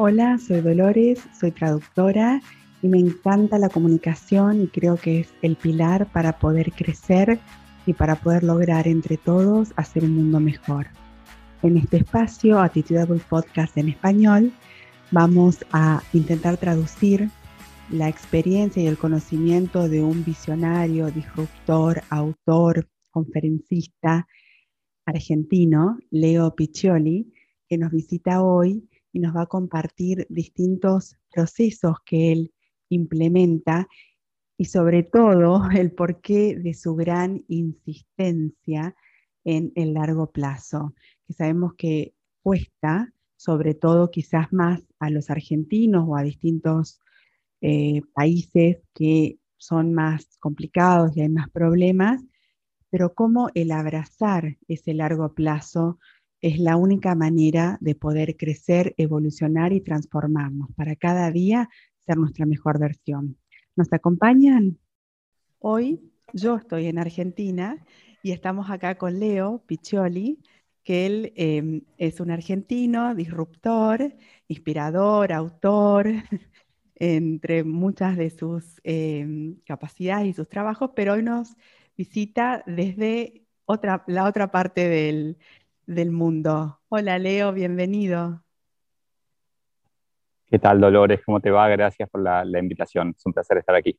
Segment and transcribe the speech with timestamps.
[0.00, 2.40] Hola, soy Dolores, soy traductora
[2.82, 7.40] y me encanta la comunicación y creo que es el pilar para poder crecer
[7.84, 10.86] y para poder lograr entre todos hacer un mundo mejor.
[11.64, 14.52] En este espacio, Attitudable Podcast en español,
[15.10, 17.28] vamos a intentar traducir
[17.90, 24.28] la experiencia y el conocimiento de un visionario, disruptor, autor, conferencista
[25.04, 27.32] argentino, Leo Piccioli,
[27.68, 32.54] que nos visita hoy y nos va a compartir distintos procesos que él
[32.88, 33.88] implementa
[34.56, 38.94] y sobre todo el porqué de su gran insistencia
[39.44, 40.94] en el largo plazo,
[41.26, 47.00] que sabemos que cuesta, sobre todo quizás más a los argentinos o a distintos
[47.60, 52.22] eh, países que son más complicados y hay más problemas,
[52.88, 55.98] pero cómo el abrazar ese largo plazo
[56.40, 61.68] es la única manera de poder crecer, evolucionar y transformarnos para cada día
[62.06, 63.36] ser nuestra mejor versión.
[63.76, 64.78] ¿Nos acompañan?
[65.58, 66.00] Hoy
[66.32, 67.84] yo estoy en Argentina
[68.22, 70.40] y estamos acá con Leo Piccioli,
[70.84, 74.14] que él em, es un argentino, disruptor,
[74.46, 76.06] inspirador, autor,
[76.94, 81.56] entre muchas de sus em, capacidades y sus trabajos, pero hoy nos
[81.96, 85.38] visita desde otra, la otra parte del,
[85.88, 86.78] del mundo.
[86.90, 88.42] Hola Leo, bienvenido.
[90.46, 91.20] ¿Qué tal Dolores?
[91.24, 91.66] ¿Cómo te va?
[91.68, 93.14] Gracias por la, invitación.
[93.16, 93.98] Es un placer estar aquí.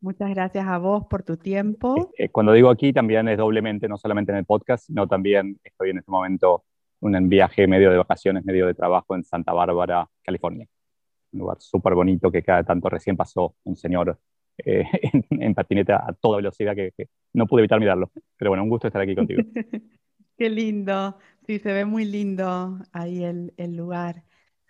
[0.00, 2.10] Muchas gracias a vos por tu tiempo.
[2.16, 5.90] Eh, cuando digo aquí también es doblemente, no solamente en el podcast, sino también estoy
[5.90, 6.64] en este momento
[7.02, 10.66] en viaje medio de vacaciones, medio de trabajo en Santa Bárbara, California.
[11.32, 14.18] Un lugar súper bonito que cada tanto recién pasó un señor
[14.64, 14.84] eh,
[15.30, 18.10] en, patineta a toda velocidad que, que, no pude evitar mirarlo.
[18.38, 19.42] Pero bueno, un gusto estar aquí contigo.
[20.38, 21.18] Qué lindo.
[21.48, 24.22] Sí, se ve muy lindo ahí el, lugar.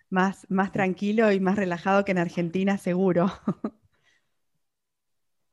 [0.09, 3.27] Más, más tranquilo y más relajado que en Argentina, seguro.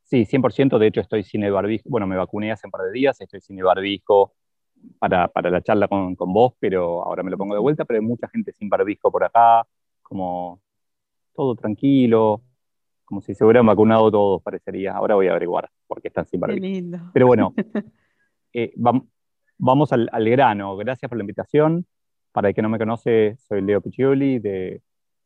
[0.05, 0.79] Sí, 100%.
[0.79, 1.83] De hecho, estoy sin el barbijo.
[1.89, 4.35] Bueno, me vacuné hace un par de días, estoy sin el barbijo
[5.01, 7.85] para, para la charla con, con, vos, pero ahora me lo pongo de vuelta.
[7.85, 9.67] Pero hay mucha gente sin barbijo por acá,
[10.03, 10.63] como
[11.35, 12.41] todo tranquilo,
[13.05, 14.93] como si se hubieran vacunado todos, parecería.
[14.93, 16.63] Ahora voy a averiguar por qué están sin barbijo.
[16.63, 17.11] Qué lindo.
[17.13, 17.53] Pero bueno,
[18.53, 19.09] eh, vamos,
[19.59, 20.77] vamos al, grano.
[20.77, 21.87] Gracias por la invitación.
[22.33, 24.83] Para el que no me conoce, soy Leo Piccioli, de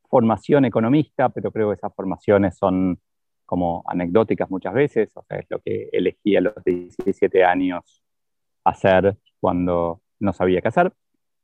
[0.09, 2.99] formación economista, pero creo que esas formaciones son
[3.45, 8.01] como anecdóticas muchas veces, o sea, es lo que elegí a los 17 años
[8.63, 10.93] hacer cuando no sabía qué hacer.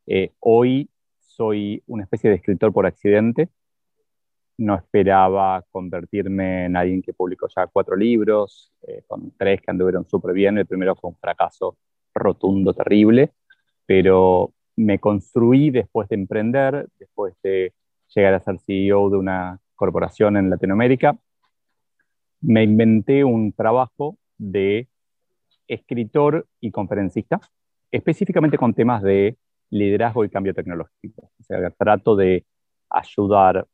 [0.06, 0.90] Eh, hoy
[1.20, 3.50] soy una especie de escritor por accidente.
[4.58, 10.08] No esperaba convertirme en alguien que publicó ya cuatro libros, eh, con tres que anduvieron
[10.08, 10.58] súper bien.
[10.58, 11.78] El primero fue un fracaso
[12.20, 13.32] rotundo, terrible,
[13.86, 17.74] pero me construí después de emprender, después de
[18.14, 21.18] llegar a ser CEO de una corporación en Latinoamérica,
[22.42, 24.88] me inventé un trabajo de
[25.68, 27.42] escritor y conferencista,
[27.92, 29.38] específicamente con temas de
[29.70, 31.32] liderazgo y cambio tecnológico.
[31.40, 32.46] O sea, trato de
[32.90, 33.68] ayudar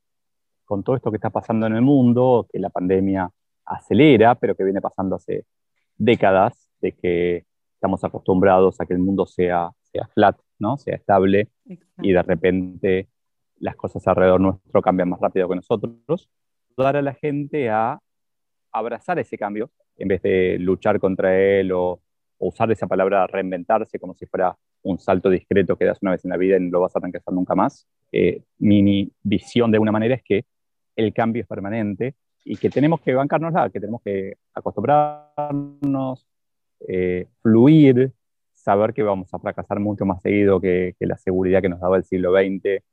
[0.65, 3.29] con todo esto que está pasando en el mundo, que la pandemia
[3.65, 5.45] acelera, pero que viene pasando hace
[5.97, 7.45] décadas, de que
[7.83, 10.77] estamos acostumbrados a que el mundo sea, sea flat, ¿no?
[10.77, 11.49] sea estable,
[12.01, 13.09] y de repente
[13.59, 16.29] las cosas alrededor nuestro cambian más rápido que nosotros.
[16.77, 17.99] Ayudar a la gente a
[18.71, 21.99] abrazar ese cambio en vez de luchar contra él o,
[22.39, 26.31] usar esa palabra reinventarse como si fuera un salto discreto que das una vez en
[26.31, 27.87] la vida y no lo vas a hacer nunca más.
[28.11, 30.45] Eh, mi visión de una manera es que
[30.95, 32.15] el cambio es permanente
[32.45, 36.27] y que tenemos que bancarnos que tenemos que acostumbrarnos,
[36.87, 38.13] eh, fluir,
[38.51, 42.03] saber que vamos a fracasar mucho más seguido que, la seguridad que nos daba el
[42.05, 42.83] siglo XX,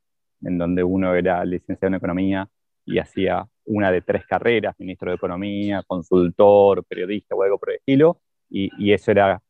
[0.43, 2.49] en donde uno era licenciado en economía
[2.85, 7.77] y hacía una de tres carreras, ministro de Economía, consultor, periodista o algo por el
[7.77, 9.41] estilo, y, eso era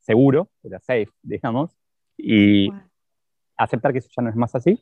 [0.00, 1.76] seguro, era safe, digamos,
[2.16, 2.68] y
[3.56, 4.78] aceptar que eso ya no es más así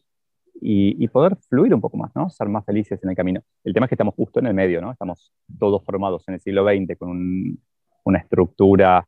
[0.61, 2.29] y, y, poder fluir un poco más, ¿no?
[2.29, 3.41] Ser más felices en el camino.
[3.65, 4.93] El tema es que estamos justo en el medio, ¿no?
[4.93, 7.63] Estamos todos formados en el siglo XX con un
[8.05, 9.07] una estructura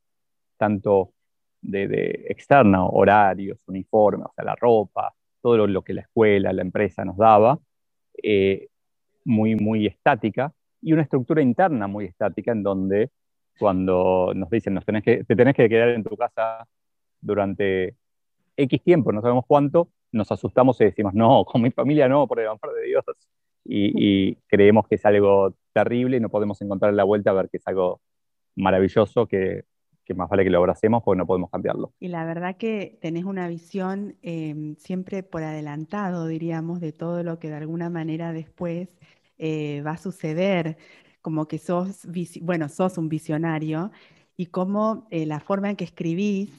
[0.56, 1.12] tanto
[1.60, 7.04] de, externa, horarios, uniformes, o sea, la ropa, todo lo, que la escuela, la empresa
[7.04, 7.58] nos daba,
[8.22, 8.68] eh,
[9.24, 13.10] muy, muy estática, y una estructura interna muy estática en donde
[13.58, 16.66] cuando nos dicen, nos tenés que, te tenés que quedar en tu casa
[17.20, 17.96] durante
[18.56, 22.40] X tiempo, no sabemos cuánto, nos asustamos y decimos, no, con mi familia no, por
[22.40, 23.04] el amor de Dios.
[23.64, 27.48] Y, y, creemos que es algo terrible y no podemos encontrar la vuelta a ver
[27.48, 28.00] que es algo
[28.56, 29.64] maravilloso que
[30.04, 31.92] que más vale que lo abracemos porque no podemos cambiarlo.
[32.00, 37.38] Y la verdad que tenés una visión em, siempre por adelantado, diríamos, de todo lo
[37.38, 38.98] que de alguna manera después
[39.38, 40.76] eh, va a suceder,
[41.20, 42.06] como que sos,
[42.40, 43.92] bueno, sos un visionario
[44.36, 46.50] y como eh, la forma en que escribís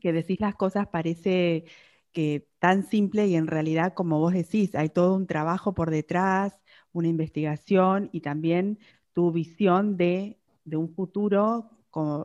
[0.00, 1.64] que decís las cosas parece
[2.12, 6.60] que tan simple y en realidad, como vos decís, hay todo un trabajo por detrás,
[6.92, 8.78] una investigación y también
[9.12, 11.70] tu visión de, de un futuro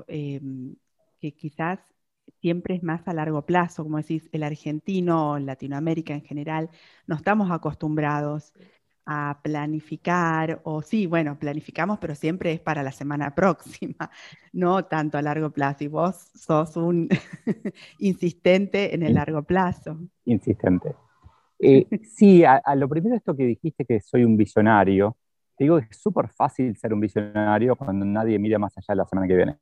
[0.08, 0.76] Em,
[1.20, 1.80] que quizás
[2.42, 6.70] siempre es más a largo plazo, como decís, el argentino o Latinoamérica en general,
[7.08, 8.54] no estamos acostumbrados
[9.06, 14.10] a planificar, o sí, bueno, planificamos, pero siempre es para la semana próxima,
[14.52, 15.84] no tanto a largo plazo.
[15.84, 17.08] Y vos sos un
[18.00, 19.98] insistente en el largo plazo.
[20.26, 20.96] Insistente.
[21.60, 25.16] Eh, sí, a, lo primero esto que dijiste que soy un visionario,
[25.64, 29.06] digo que es súper fácil ser un visionario cuando nadie mira más allá de la
[29.06, 29.58] semana que viene.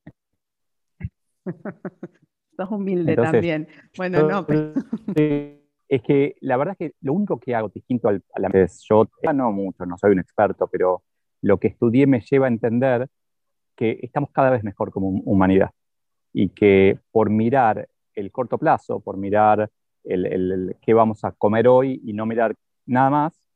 [2.58, 3.68] Sos humilde también.
[3.98, 4.46] Bueno, no,
[5.16, 8.82] Es que la verdad es que lo único que hago distinto al, a la vez,
[8.88, 11.04] yo no mucho, no soy un experto, pero
[11.42, 13.08] lo que estudié me lleva a entender
[13.76, 15.72] que estamos cada vez mejor como humanidad
[16.34, 19.70] y que por mirar el corto plazo, por mirar
[20.04, 22.56] el, el, qué vamos a comer hoy y no mirar
[22.86, 23.49] nada más,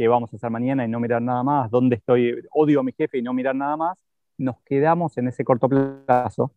[0.00, 2.92] qué vamos a hacer mañana y no mirar nada más, dónde estoy, odio a mi
[2.92, 4.02] jefe y no mirar nada más,
[4.38, 6.54] nos quedamos en ese corto plazo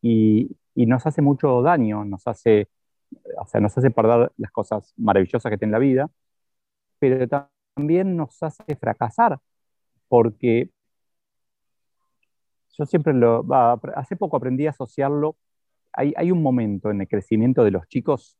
[0.00, 2.68] y, nos hace mucho daño, nos hace,
[3.36, 6.08] o sea, nos hace perder las cosas maravillosas que tiene la vida,
[7.00, 7.26] pero
[7.74, 9.40] también nos hace fracasar,
[10.06, 10.70] porque
[12.78, 13.44] yo siempre lo,
[13.96, 15.34] hace poco aprendí a asociarlo,
[15.92, 18.38] hay, hay, un momento en el crecimiento de los chicos,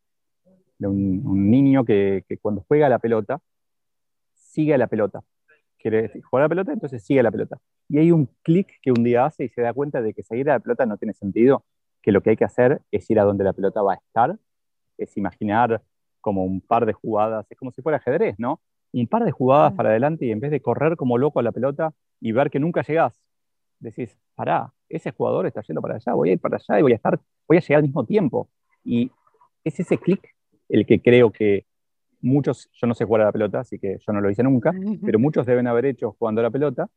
[0.78, 3.40] de un, niño que, que, cuando juega la pelota,
[4.52, 5.22] sigue a la pelota.
[5.78, 7.58] Quiere decir, juega a la pelota, entonces sigue a la pelota.
[7.88, 10.50] Y hay un clic que un día hace y se da cuenta de que seguir
[10.50, 11.64] a la pelota no tiene sentido,
[12.02, 14.38] que lo que hay que hacer es ir a donde la pelota va a estar,
[14.98, 15.82] es imaginar
[16.20, 18.60] como un par de jugadas, es como si fuera ajedrez, ¿no?
[18.92, 21.52] Un par de jugadas para adelante y en vez de correr como loco a la
[21.52, 23.20] pelota y ver que nunca llegás,
[23.80, 26.92] decís, pará, ese jugador está yendo para allá, voy a ir para allá y voy
[26.92, 28.48] a estar, voy a llegar al mismo tiempo.
[28.84, 29.10] Y
[29.64, 30.34] es ese clic
[30.68, 31.66] el que creo que
[32.22, 34.72] muchos, yo no sé jugar a la pelota, así que yo no lo hice nunca,
[35.04, 36.88] pero muchos deben haber hecho jugando a la pelota,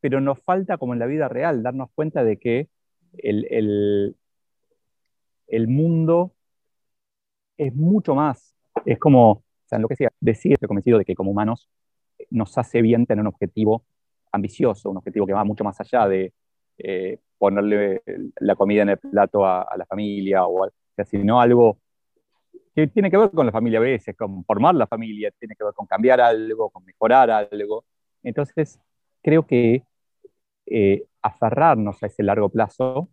[0.00, 2.68] pero nos falta, como en la vida real, darnos cuenta de que
[3.18, 4.14] el,
[5.48, 6.32] el, mundo
[7.56, 8.54] es mucho más.
[8.84, 11.68] Es como, o sea, lo que sea, decir, estoy convencido de que como humanos
[12.30, 13.84] nos hace bien tener un objetivo
[14.30, 16.32] ambicioso, un objetivo que va mucho más allá de
[16.78, 18.02] eh, ponerle
[18.40, 21.78] la comida en el plato a, la familia, o, o sea, sino algo
[22.78, 25.64] que tiene que ver con la familia a veces, con formar la familia, tiene que
[25.64, 27.84] ver con cambiar algo, con mejorar algo.
[28.22, 28.78] Entonces,
[29.20, 29.82] creo que
[30.64, 33.08] eh, aferrarnos a ese largo plazo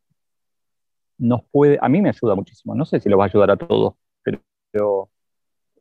[1.18, 3.58] nos puede, a mí me ayuda muchísimo, no sé si lo va a ayudar a
[3.58, 5.10] todos, pero,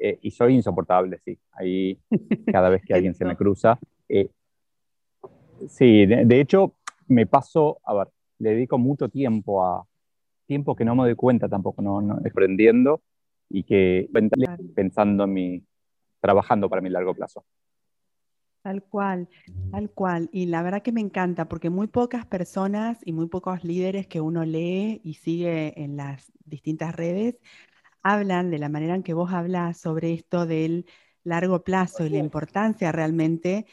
[0.01, 1.99] eh, y soy insoportable, sí, ahí
[2.51, 3.79] cada vez que alguien se me cruza.
[4.09, 4.31] Eh,
[5.69, 6.73] sí, de, hecho,
[7.09, 8.09] me paso, a ver,
[8.39, 9.87] le dedico mucho tiempo a
[10.47, 13.03] tiempo que no me doy cuenta tampoco, no, no aprendiendo
[13.49, 14.09] y que
[14.75, 15.65] pensando en mi,
[16.21, 17.45] trabajando para mi largo plazo.
[18.63, 19.29] Tal cual,
[19.71, 20.31] tal cual.
[20.33, 24.23] Y la verdad que me encanta porque muy pocas personas y muy pocos líderes que
[24.23, 27.39] uno lee y sigue en las distintas redes
[28.05, 30.87] hablan de la manera en que vos hablas sobre esto del
[31.25, 33.67] largo plazo y la importancia realmente,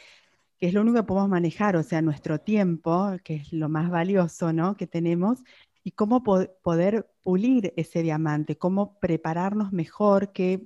[0.58, 3.92] que es lo único que podemos manejar, o sea, nuestro tiempo, que es lo más
[3.92, 4.78] valioso ¿no?
[4.78, 5.44] que tenemos,
[5.84, 10.66] y cómo poder pulir ese diamante, cómo prepararnos mejor, qué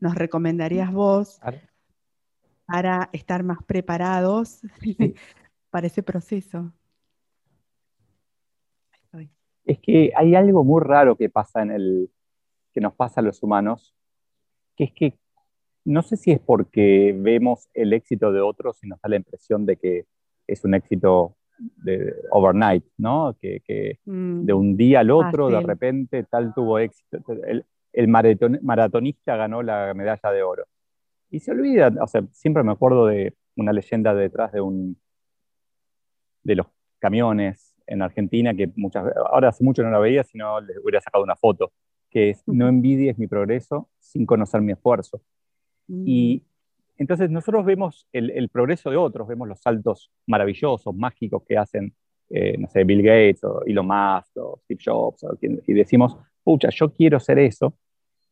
[0.00, 1.40] nos recomendarías vos
[2.66, 4.60] para estar más preparados
[5.70, 6.72] para ese proceso.
[9.64, 12.10] Es que hay algo muy raro que pasa en el
[12.72, 13.94] que nos pasa a los humanos,
[14.76, 15.18] que es que
[15.84, 19.66] no sé si es porque vemos el éxito de otros y nos da la impresión
[19.66, 20.06] de que
[20.46, 23.36] es un éxito de overnight, ¿no?
[23.40, 24.44] Que, mm.
[24.44, 27.18] de un día al otro, de repente, tal tuvo éxito.
[27.46, 30.64] El, el maratonista ganó la medalla de oro
[31.30, 34.96] y se olvida, o sea, siempre me acuerdo de una leyenda detrás de un
[36.42, 36.66] de los
[36.98, 41.24] camiones en Argentina que muchas ahora hace mucho no la veía, sino les hubiera sacado
[41.24, 41.72] una foto,
[42.10, 45.20] que es no envidies mi progreso sin conocer mi esfuerzo.
[45.88, 46.47] Y mm.
[46.98, 51.94] Entonces nosotros vemos el, progreso de otros, vemos los saltos maravillosos, mágicos que hacen,
[52.30, 56.92] eh, no sé, Bill Gates o Elon Musk o Steve Jobs, y decimos, pucha, yo
[56.92, 57.74] quiero ser eso,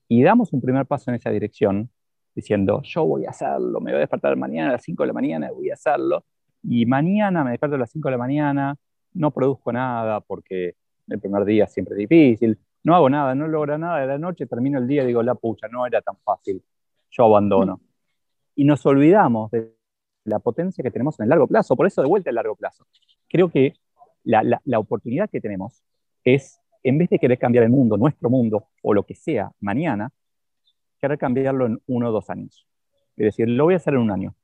[0.08, 1.90] y damos un primer paso en esa dirección,
[2.34, 5.12] diciendo, yo voy a hacerlo, me voy a despertar mañana a las 5 de la
[5.12, 6.24] mañana, voy a hacerlo,
[6.62, 8.76] y mañana me despierto a las 5 de la mañana
[9.16, 10.74] no produzco nada porque
[11.08, 14.46] el primer día siempre es difícil, no hago nada, no logro nada, de la noche
[14.46, 16.62] termino el día y digo, la pucha, no era tan fácil,
[17.10, 17.80] yo abandono.
[18.56, 19.76] Y nos olvidamos de
[20.24, 22.86] la potencia que tenemos en el largo plazo, por eso de vuelta el largo plazo.
[23.28, 23.74] Creo que
[24.24, 25.84] la, la oportunidad que tenemos
[26.24, 30.10] es, en vez de querer cambiar el mundo, nuestro mundo, o lo que sea, mañana,
[31.00, 32.66] querer cambiarlo en uno o dos años.
[33.16, 34.34] Es decir, lo voy a hacer en un año.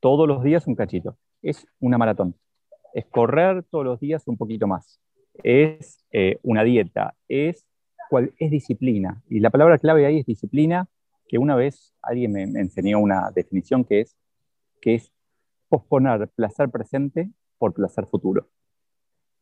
[0.00, 1.16] Todos los días un cachito.
[1.42, 2.34] Es una maratón.
[2.92, 5.00] Es correr todos los días un poquito más.
[5.42, 7.14] Es eh, una dieta.
[7.28, 7.66] Es,
[8.10, 9.22] cual, es disciplina.
[9.28, 10.88] Y la palabra clave ahí es disciplina,
[11.28, 14.16] que una vez alguien me, enseñó una definición que es,
[14.80, 15.12] que es
[15.68, 18.48] posponer placer presente por placer futuro.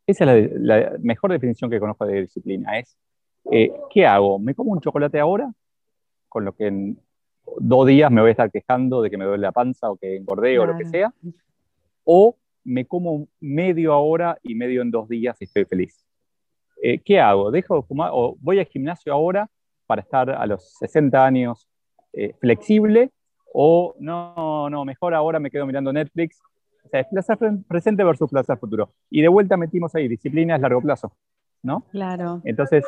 [0.06, 2.78] Esa es la, mejor definición que conozco de disciplina.
[2.78, 2.96] Es,
[3.50, 4.38] eh, ¿qué hago?
[4.38, 5.52] ¿Me como un chocolate ahora?
[6.28, 7.00] Con lo que en
[7.58, 10.16] dos días me voy a estar quejando de que me duele la panza o que
[10.16, 11.12] engordé o lo que sea.
[12.04, 16.04] O me como medio ahora y medio en dos días y estoy feliz.
[16.82, 17.50] Eh, ¿Qué hago?
[17.50, 19.48] ¿Dejo de fumar o voy al gimnasio ahora
[19.86, 21.68] para estar a los 60 años
[22.16, 23.12] eh, flexible?
[23.52, 26.40] O no, no, mejor ahora me quedo mirando Netflix.
[26.85, 28.92] O sea, es placer presente versus placer futuro.
[29.11, 31.12] Y de vuelta metimos ahí, disciplina es largo plazo,
[31.62, 31.85] ¿no?
[31.90, 32.40] Claro.
[32.44, 32.85] Entonces,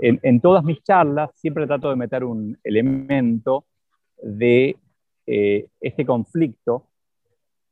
[0.00, 3.64] en, en todas mis charlas siempre trato de meter un elemento
[4.22, 4.76] de
[5.26, 6.88] eh, este conflicto,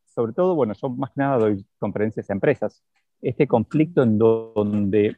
[0.07, 2.83] sobre todo, bueno, yo más que nada doy conferencias a empresas,
[3.23, 5.17] este conflicto en donde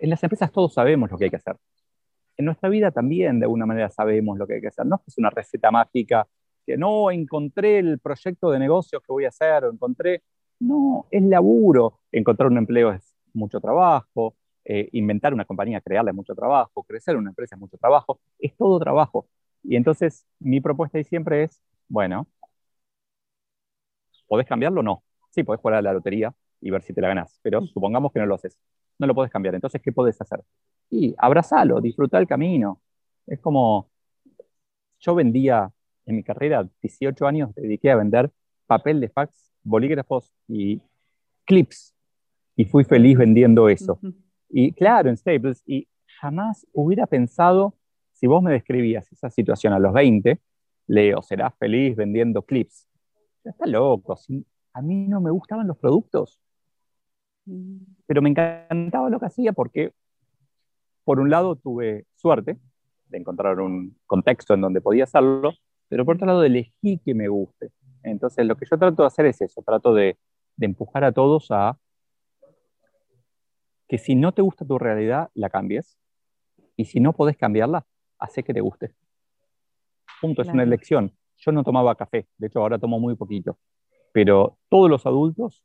[0.00, 1.56] en las empresas todos sabemos lo que hay que hacer.
[2.38, 4.86] En nuestra vida también de alguna manera sabemos lo que hay que hacer.
[4.86, 6.26] No es una receta mágica
[6.66, 10.22] que no encontré el proyecto de negocio que voy a hacer o encontré.
[10.60, 12.00] No, es laburo.
[12.12, 14.36] Encontrar un empleo es mucho trabajo.
[14.64, 16.84] Eh, inventar una compañía, crearla es mucho trabajo.
[16.84, 18.20] Crecer una empresa es mucho trabajo.
[18.38, 19.26] Es todo trabajo.
[19.64, 22.28] Y entonces mi propuesta ahí siempre es, bueno,
[24.26, 24.82] ¿podés cambiarlo?
[24.82, 25.02] No.
[25.30, 28.20] Sí, podés jugar a la lotería y ver si te la ganás, pero supongamos que
[28.20, 28.58] no lo haces.
[28.98, 29.54] No lo podés cambiar.
[29.54, 30.40] Entonces, ¿qué podés hacer?
[30.90, 32.80] Y abrazalo, disfruta el camino.
[33.26, 33.90] Es como,
[35.00, 35.70] yo vendía
[36.06, 38.30] en mi carrera, 18 años, dediqué a vender
[38.66, 40.80] papel de fax, bolígrafos y
[41.44, 41.94] clips.
[42.56, 44.00] Y fui feliz vendiendo eso.
[44.48, 45.86] Y claro, en Staples, y
[46.20, 47.74] jamás hubiera pensado,
[48.12, 50.40] si vos me describías esa situación a los 20,
[50.88, 52.88] Leo, serás feliz vendiendo clips.
[53.44, 54.18] Ya está loco,
[54.72, 56.40] a mí no me gustaban los productos.
[58.06, 59.92] Pero me encantaba lo que hacía porque,
[61.04, 62.58] por un lado, tuve suerte
[63.08, 65.52] de encontrar un contexto en donde podía hacerlo,
[65.88, 67.70] pero por otro lado, elegí que me guste.
[68.02, 70.18] Entonces, lo que yo trato de hacer es eso, trato de,
[70.56, 71.78] de empujar a todos a
[73.88, 75.98] que si no te gusta tu realidad, la cambies.
[76.76, 77.86] Y si no podés cambiarla,
[78.18, 78.94] hace que te guste.
[80.20, 81.12] Punto, es una elección.
[81.38, 83.58] Yo no tomaba café, de hecho ahora tomo muy poquito,
[84.12, 85.64] pero todos los adultos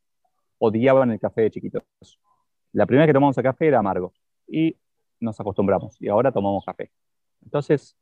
[0.65, 1.83] odiaban el café de chiquitos.
[2.71, 4.13] La primera que tomamos el café era amargo
[4.47, 4.77] y
[5.19, 6.89] nos acostumbramos y ahora tomamos café.
[7.43, 7.97] Entonces,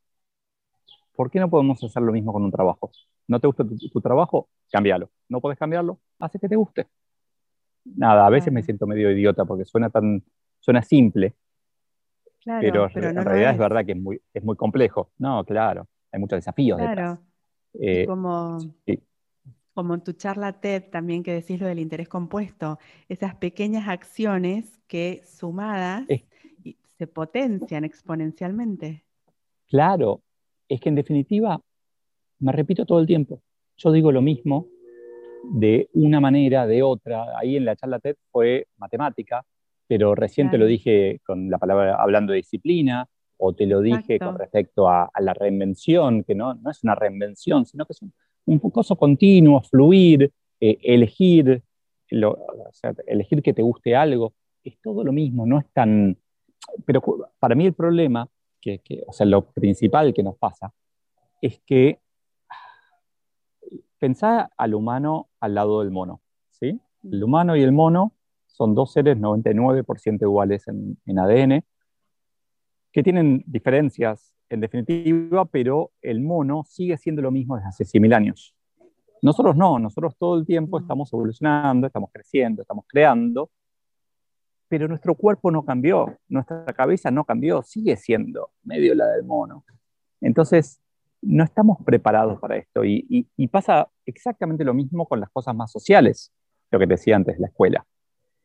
[1.15, 2.91] ¿por qué no podemos hacer lo mismo con un trabajo?
[3.27, 4.49] ¿No te gusta tu, trabajo?
[4.71, 5.09] Cámbialo.
[5.27, 5.99] ¿No puedes cambiarlo?
[6.19, 6.87] Hace que te guste.
[7.83, 10.23] Nada, a veces me siento medio idiota porque suena tan,
[10.59, 11.35] suena simple,
[12.43, 13.57] pero, en realidad es.
[13.57, 15.11] verdad que es muy, es muy complejo.
[15.17, 16.77] No, claro, hay muchos desafíos.
[16.77, 17.19] Claro.
[17.73, 18.59] Eh, como,
[19.73, 24.79] como en tu charla TED también que decís lo del interés compuesto, esas pequeñas acciones
[24.87, 26.05] que sumadas
[26.97, 29.03] se potencian exponencialmente.
[29.67, 30.21] Claro,
[30.67, 31.59] es que en definitiva,
[32.39, 33.41] me repito todo el tiempo,
[33.77, 34.67] yo digo lo mismo
[35.43, 37.25] de una manera, de otra.
[37.37, 39.43] Ahí en la charla TED fue matemática,
[39.87, 44.19] pero recién te lo dije con la palabra hablando de disciplina, o te lo dije
[44.19, 48.13] con respecto a, la reinvención, que no, no es una reinvención, sino que es un,
[48.45, 51.63] un poco continuo, fluir, eh, elegir,
[53.07, 54.33] elegir que te guste algo,
[54.63, 56.17] es todo lo mismo, no es tan...
[56.85, 57.01] Pero
[57.39, 58.27] para mí el problema,
[58.59, 60.73] que, o sea, lo principal que nos pasa,
[61.41, 61.99] es que
[63.97, 66.79] pensá al humano al lado del mono, ¿sí?
[67.03, 67.23] El mm.
[67.23, 68.13] humano y el mono
[68.47, 71.63] son dos seres 99% iguales en, ADN,
[72.91, 78.13] que tienen diferencias en definitiva, pero el mono sigue siendo lo mismo desde hace 100.000
[78.15, 78.55] años.
[79.21, 80.81] Nosotros no, nosotros todo el tiempo mm.
[80.81, 83.49] estamos evolucionando, estamos creciendo, estamos creando,
[84.67, 89.65] pero nuestro cuerpo no cambió, nuestra cabeza no cambió, sigue siendo medio la del mono.
[90.21, 90.79] Entonces,
[91.21, 95.71] no estamos preparados para esto y, y pasa exactamente lo mismo con las cosas más
[95.71, 96.31] sociales,
[96.71, 97.85] lo que te decía antes, la escuela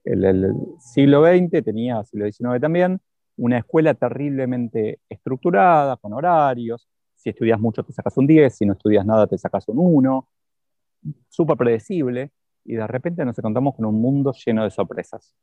[0.07, 3.01] el, siglo XX tenía, siglo XIX también,
[3.37, 6.89] una escuela terriblemente estructurada, con horarios.
[7.15, 10.29] Si estudias mucho te sacas un 10, si no estudias nada te sacas un 1.
[11.29, 12.33] Súper predecible.
[12.65, 15.35] y de repente nos encontramos con un mundo lleno de sorpresas.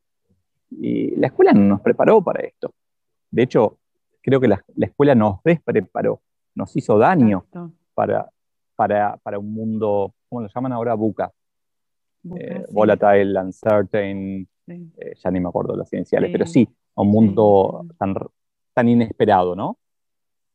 [0.70, 2.74] Y la escuela no nos preparó para esto.
[3.32, 3.78] De hecho,
[4.22, 6.22] creo que la, escuela nos despreparó,
[6.56, 7.46] nos hizo daño
[7.94, 8.30] para,
[8.76, 10.96] para, para, un mundo, ¿cómo lo llaman ahora?
[10.96, 11.32] Buca.
[12.38, 16.68] Eh, volatile, uncertain, eh, ya ni me acuerdo las iniciales, pero sí,
[17.02, 18.16] un mundo tan,
[18.74, 19.78] tan inesperado, ¿no?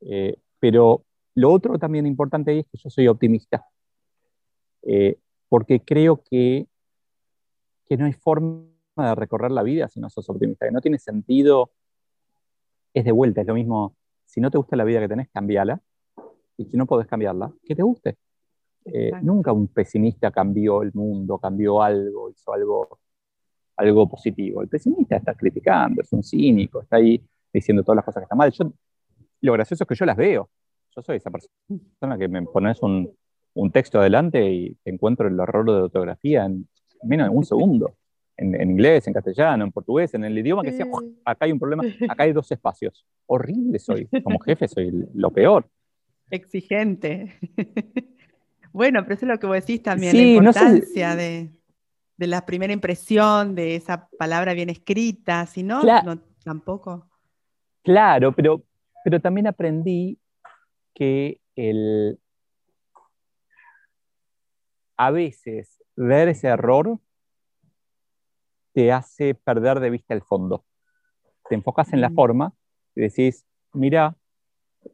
[0.01, 1.05] Eh, pero
[1.35, 3.65] lo otro también importante es que yo soy optimista,
[5.49, 6.67] porque creo que,
[7.87, 10.99] que no hay forma de recorrer la vida si no sos optimista, que no tiene
[10.99, 11.71] sentido,
[12.95, 15.81] es de vuelta, es lo mismo, si no te gusta la vida que tenés, cambiala,
[16.57, 18.19] y si no podés cambiarla, que te guste.
[18.85, 22.99] Eh, nunca un pesimista cambió el mundo, cambió algo, hizo algo,
[23.79, 24.61] algo positivo.
[24.61, 28.39] El pesimista está criticando, es un cínico, está ahí diciendo todas las cosas que están
[28.39, 28.51] mal.
[28.51, 28.73] Yo,
[29.41, 30.51] lo gracioso es que yo las veo.
[30.95, 33.11] Yo soy esa persona que me pones un,
[33.55, 36.69] un texto adelante y encuentro el error de ortografía en
[37.05, 37.95] menos de un segundo.
[38.37, 40.87] En, en, inglés, en castellano, en portugués, en el idioma que sea,
[41.25, 43.05] acá hay un problema, acá hay dos espacios.
[43.27, 45.69] Horrible soy, como jefe soy lo peor.
[46.31, 47.35] Exigente.
[48.71, 51.51] Bueno, pero eso es lo que vos decís también, la importancia de,
[52.27, 57.09] la primera impresión, de esa palabra bien escrita, si no, no tampoco.
[57.83, 58.63] Claro, pero,
[59.05, 60.19] pero también aprendí
[60.95, 62.19] que el,
[64.97, 66.99] a veces ver ese error
[68.73, 70.65] te hace perder de vista el fondo.
[71.49, 72.15] Te enfocas en la mm.
[72.15, 72.53] forma
[72.95, 74.17] y decís, mira,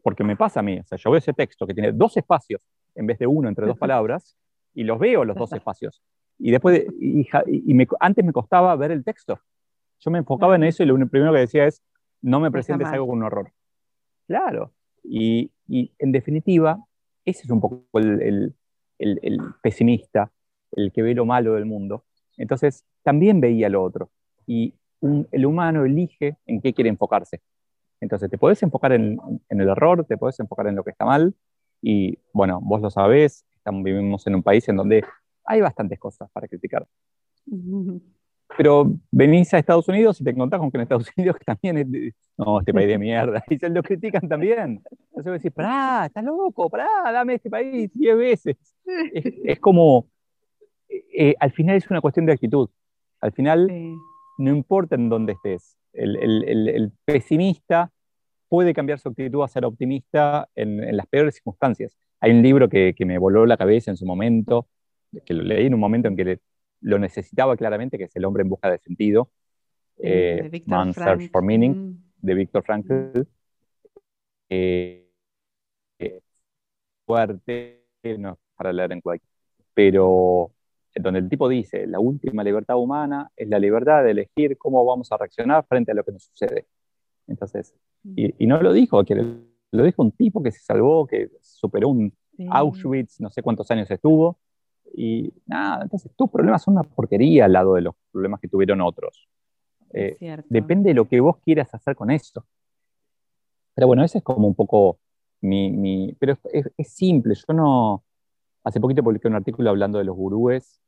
[0.03, 2.63] porque me pasa a mí, o sea, yo veo ese texto que tiene dos espacios
[2.95, 4.37] en vez de uno entre dos palabras,
[4.73, 6.03] y los veo los dos espacios.
[6.39, 7.27] Y después, y,
[8.01, 9.41] antes me costaba ver el texto.
[10.01, 11.83] Yo me enfocaba en eso y lo primero que decía es,
[12.21, 13.53] no me presentes algo con un error.
[14.27, 14.73] Claro.
[15.03, 16.79] Y, en definitiva,
[17.25, 18.55] ese es un poco el,
[19.63, 20.31] pesimista,
[20.73, 22.05] el que ve lo malo del mundo.
[22.37, 24.11] Entonces, también veía lo otro.
[24.47, 27.41] Y el humano elige en qué quiere enfocarse.
[28.01, 31.05] Entonces, te puedes enfocar en, en, el error, te puedes enfocar en lo que está
[31.05, 31.35] mal,
[31.87, 35.05] y bueno, vos lo sabés, estamos, vivimos en un país en donde
[35.45, 36.87] hay bastantes cosas para criticar.
[38.57, 42.15] Pero venís a Estados Unidos y te encontrás con que en Estados Unidos también es,
[42.37, 44.83] no, este país de mierda, y se lo critican también.
[45.11, 48.57] Entonces decís, pará, estás loco, pará, dame este país diez veces.
[49.45, 50.09] Es, como,
[50.89, 52.69] eh, al final es una cuestión de actitud.
[53.21, 53.69] Al final,
[54.39, 57.91] no importa en dónde estés, el, el, el pesimista
[58.55, 61.97] puede cambiar su actitud a ser optimista en, las peores circunstancias.
[62.21, 64.69] Hay un libro que, me voló la cabeza en su momento,
[65.25, 66.41] que lo leí en un momento en que
[66.81, 69.31] lo necesitaba claramente, que es El hombre en busca de sentido,
[69.99, 72.03] eh, Man Search for Meaning, mm.
[72.23, 73.27] de Víctor Frankl.
[74.49, 75.11] Eh,
[75.99, 76.21] eh,
[77.07, 77.87] fuerte,
[78.19, 79.31] no para leer en cualquier,
[79.73, 80.53] pero
[80.95, 85.11] donde el tipo dice, la última libertad humana es la libertad de elegir cómo vamos
[85.11, 86.67] a reaccionar frente a lo que nos sucede.
[87.27, 87.75] Entonces,
[88.05, 92.13] y, no lo dijo, que lo dijo un tipo que se salvó, que superó un
[92.51, 94.39] Auschwitz, no sé cuántos años estuvo,
[94.97, 98.81] y nada, entonces tus problemas son una porquería al lado de los problemas que tuvieron
[98.81, 99.29] otros.
[99.93, 100.17] Eh,
[100.49, 102.45] depende de lo que vos quieras hacer con eso.
[103.75, 104.99] Pero bueno, ese es como un poco
[105.41, 105.71] mi...
[105.71, 108.05] mi pero es, es, simple, yo no...
[108.63, 110.81] Hace poquito publiqué un artículo hablando de los gurúes.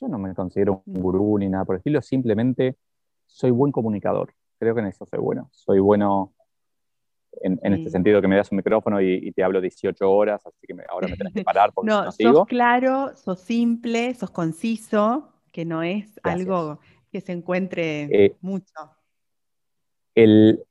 [0.00, 2.76] Yo no me considero un gurú ni nada por el estilo, simplemente
[3.26, 4.34] soy buen comunicador.
[4.58, 5.48] Creo que en eso soy bueno.
[5.52, 6.32] Soy bueno
[7.42, 10.74] en, este sentido que me das un micrófono y, te hablo 18 horas, así que
[10.88, 15.82] ahora me tenés que parar porque no, sos claro, sos simple, sos conciso, que no
[15.82, 18.74] es algo que se encuentre eh, mucho.
[20.14, 20.62] El,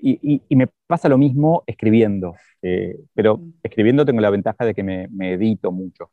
[0.00, 3.52] y, me pasa lo mismo escribiendo, eh, pero mm.
[3.62, 6.10] escribiendo tengo la ventaja de que me, edito mucho.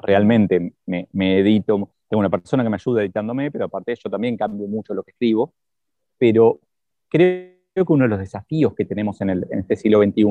[0.00, 4.36] Realmente me, me, edito, tengo una persona que me ayuda editándome, pero aparte yo también
[4.36, 5.54] cambio mucho lo que escribo,
[6.18, 6.60] pero
[7.08, 10.24] creo Creo que uno de los desafíos que tenemos en, este siglo XXI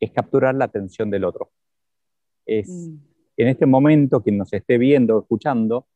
[0.00, 1.52] es capturar la atención del otro.
[2.44, 2.96] Es, mm.
[3.36, 5.86] En este momento, quien nos esté viendo o escuchando,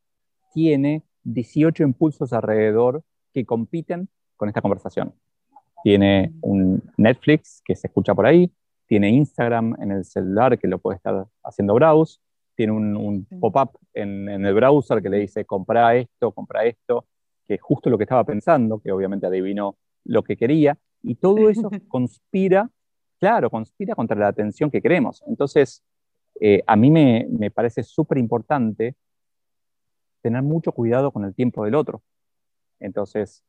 [0.55, 3.03] tiene 18 impulsos alrededor
[3.35, 5.13] que compiten con esta conversación.
[5.83, 6.39] Tiene mm.
[6.43, 8.49] un Netflix que se escucha por ahí,
[8.87, 12.21] tiene Instagram en el celular que lo puede estar haciendo browse,
[12.55, 17.05] tiene un, pop-up en, en, el browser que le dice compra esto, compra esto,
[17.45, 19.77] que es justo lo que estaba pensando, que obviamente adivinó
[20.09, 22.69] lo que quería, y todo eso conspira,
[23.21, 25.23] claro, conspira contra la atención que queremos.
[25.29, 25.85] Entonces,
[26.41, 28.97] eh, a mí me, parece súper importante
[30.23, 32.03] tener mucho cuidado con el tiempo del otro.
[32.81, 33.45] Entonces,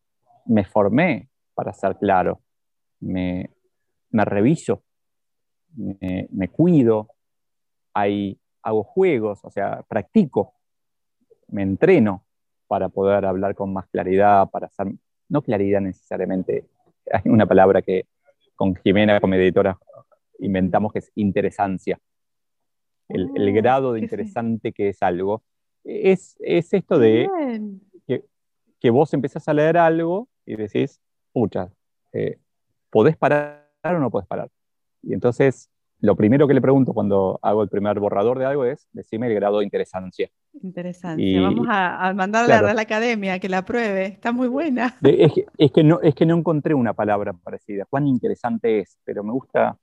[0.45, 2.41] me formé para ser claro,
[2.99, 3.49] me,
[4.11, 4.83] reviso,
[5.75, 7.09] me, cuido,
[7.93, 10.53] hay, hago juegos, o sea, practico.
[11.47, 12.25] me entreno
[12.67, 14.87] para poder hablar con más claridad, para hacer,
[15.29, 16.65] no claridad necesariamente,
[17.11, 18.05] hay una palabra que
[18.55, 19.77] con Jimena, como editora,
[20.39, 21.99] inventamos que es interesancia.
[23.07, 25.43] El, el ah, grado de interesante que es algo.
[25.83, 27.27] Es, es esto de
[28.05, 28.25] que,
[28.79, 30.99] que, vos empezás a leer algo y decís,
[31.31, 31.71] pucha,
[32.11, 32.37] eh,
[32.89, 34.49] ¿podés parar o no podés parar?
[35.01, 35.69] Y entonces
[36.01, 39.35] lo primero que le pregunto cuando hago el primer borrador de algo es, decime el
[39.35, 40.29] grado de interesancia.
[40.61, 41.39] Interesante.
[41.39, 44.05] Vamos a, mandarle a la academia que la pruebe.
[44.05, 44.97] Está muy buena.
[45.01, 47.85] es, que, no, es que no encontré una palabra parecida.
[47.89, 49.77] Cuán interesante es, pero me gusta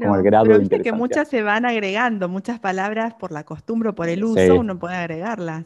[0.00, 0.92] como el grado pero de interesancia.
[0.92, 4.78] que muchas se van agregando, muchas palabras por la costumbre o por el uso, uno
[4.78, 5.64] puede agregarlas.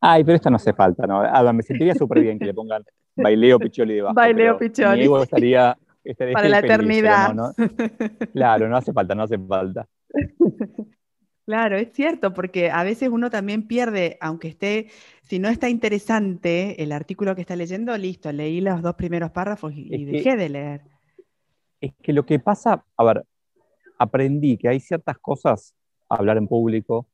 [0.00, 1.52] Ay, pero esto no hace falta, ¿no?
[1.52, 2.82] me sentiría súper bien que le pongan
[3.16, 4.14] baileo picholi debajo.
[4.14, 5.08] Baileo picholi.
[5.08, 5.76] Mi estaría
[6.32, 7.34] para la eternidad.
[8.32, 9.86] Claro, no hace falta, no hace falta.
[11.48, 14.88] Claro, es cierto, porque a veces uno también pierde, aunque esté,
[15.22, 19.72] si no está interesante el artículo que está leyendo, listo, leí los dos primeros párrafos
[19.74, 20.82] y, dejé de leer.
[21.80, 23.24] Es que lo que pasa, a ver,
[23.98, 25.74] aprendí que hay ciertas cosas,
[26.10, 27.08] hablar en público,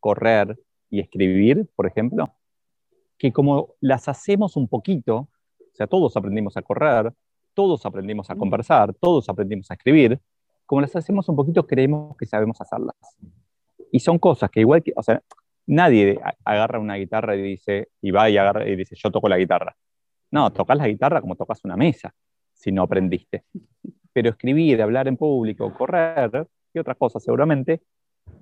[0.00, 0.58] correr
[0.90, 2.34] y escribir, por ejemplo,
[3.16, 5.16] que como las hacemos un poquito,
[5.60, 7.12] o sea, todos aprendimos a correr,
[7.54, 10.20] todos aprendimos a conversar, todos aprendimos a escribir,
[10.64, 12.96] como las hacemos un poquito, creemos que sabemos hacerlas.
[13.92, 15.22] Y son cosas que igual que, o sea,
[15.66, 19.38] nadie agarra una guitarra y dice, y va y agarra y dice, yo toco la
[19.38, 19.76] guitarra.
[20.30, 22.14] No, tocas la guitarra como tocas una mesa,
[22.54, 23.44] si no aprendiste.
[24.12, 27.82] Pero escribir, hablar en público, correr y otras cosas seguramente,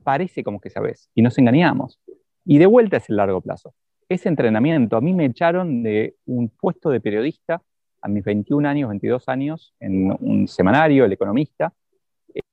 [0.03, 1.11] parece como que sabes.
[1.15, 2.01] Y nos engañamos.
[2.45, 3.75] Y de vuelta es el largo plazo.
[4.09, 7.63] Ese entrenamiento, a mí me echaron de un puesto de periodista
[8.03, 11.73] a mis 21 años, 22 años, en un semanario, El Economista,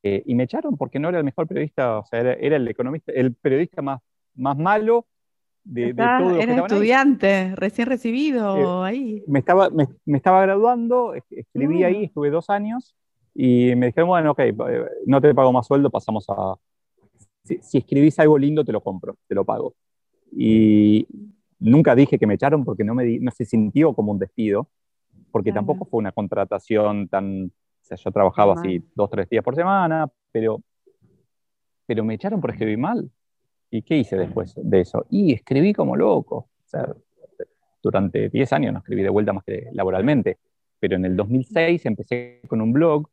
[0.03, 3.11] eh, y me echaron porque no era el mejor periodista, o sea, era, el economista,
[3.11, 3.99] el periodista más,
[4.35, 5.07] más malo
[5.63, 9.23] de, de todo Era estudiante, recién recibido eh, ahí.
[9.27, 12.03] Me estaba, me, estaba graduando, escribí ahí, mm.
[12.05, 12.95] estuve dos años,
[13.33, 14.55] y me dijeron, bueno, ok, eh,
[15.05, 16.55] no te pago más sueldo, pasamos a...
[17.43, 19.73] Si, si escribís algo lindo, te lo compro, te lo pago.
[20.31, 21.07] Y
[21.59, 24.67] nunca dije que me echaron porque no, me, no se sintió como un despido,
[25.31, 27.51] porque tampoco fue una contratación tan,
[27.95, 30.61] sea, yo trabajaba así dos, tres días por semana, pero,
[31.85, 33.09] pero me echaron por escribir mal.
[33.69, 35.05] ¿Y qué hice después de eso?
[35.09, 36.35] Y escribí como loco.
[36.35, 36.93] O sea,
[37.81, 40.37] durante 10 años no escribí de vuelta más que laboralmente,
[40.79, 43.07] pero en el 2006 empecé con un blog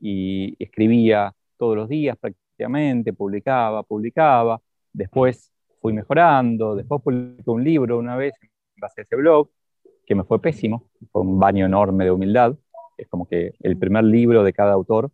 [0.00, 4.60] y escribía todos los días prácticamente, publicaba, publicaba,
[4.92, 8.50] después fui mejorando, después publiqué un libro una vez en
[8.80, 9.50] base a ese blog,
[10.06, 12.56] que me fue pésimo, fue un baño enorme de humildad,
[12.98, 15.10] es como que el primer libro de cada autor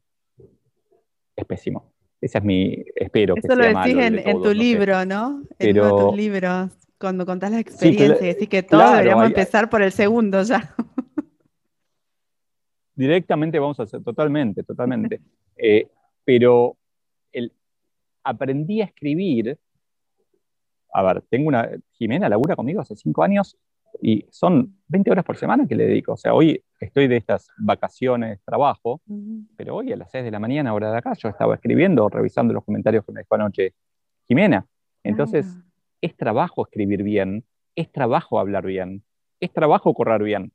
[1.37, 1.92] es pésimo.
[2.20, 5.42] Ese es mi, espero Eso lo decís en, tu libro, ¿no?
[5.59, 9.68] En uno de tus libros, cuando contás la experiencia, sí, decís que todos deberíamos empezar
[9.68, 10.75] por el segundo ya.
[12.94, 15.20] Directamente vamos a hacer, totalmente, totalmente.
[15.57, 15.88] Eh,
[16.25, 16.77] pero
[17.33, 17.53] el,
[18.23, 19.59] aprendí a escribir,
[20.94, 23.59] a ver, tengo una, Jimena labura conmigo hace cinco años
[24.01, 26.13] y son 20 horas por semana que le dedico.
[26.13, 29.01] O sea, hoy estoy de estas vacaciones, trabajo,
[29.57, 32.55] pero hoy a las 6 de la mañana, hora de acá, yo estaba escribiendo, revisando
[32.55, 33.75] los comentarios que me dejó anoche
[34.27, 34.67] Jimena.
[35.03, 35.65] Entonces, ah.
[36.01, 37.45] es trabajo escribir bien,
[37.77, 39.03] es trabajo hablar bien,
[39.41, 40.53] es trabajo correr bien.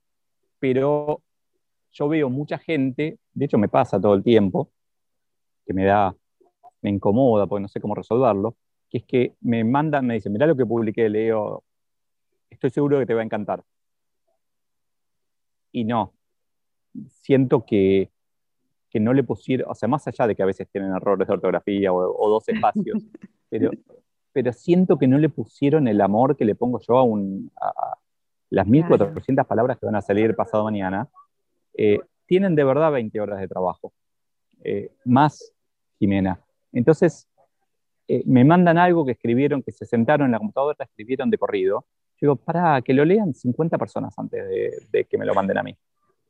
[0.60, 1.21] Pero
[1.91, 4.71] yo veo mucha gente, de hecho me pasa todo el tiempo,
[5.65, 6.15] que me da,
[6.82, 8.56] me incomoda porque no sé cómo resolverlo,
[8.89, 11.63] que es que me mandan, me dicen, mirá lo que publiqué, leo
[12.49, 13.63] estoy seguro que te va a encantar.
[15.71, 16.13] Y no,
[17.07, 18.09] siento que,
[18.89, 21.33] que no le pusieron, o sea, más allá de que a veces tienen errores de
[21.33, 23.03] ortografía o, dos espacios,
[23.49, 23.71] pero,
[24.31, 27.97] pero siento que no le pusieron el amor que le pongo yo a, un, a
[28.49, 31.07] las 1400 palabras que van a salir pasado mañana.
[31.75, 33.93] Eh, tienen de verdad 20 horas de trabajo,
[34.63, 35.53] eh, más
[35.97, 36.39] Jimena.
[36.71, 37.27] Entonces,
[38.07, 41.85] eh, me mandan algo que escribieron, que se sentaron en la computadora, escribieron de corrido,
[42.19, 44.43] digo, para que lo lean 50 personas antes
[44.91, 45.75] de, que me lo manden a mí.